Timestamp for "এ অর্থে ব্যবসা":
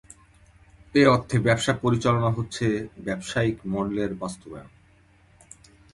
0.95-1.73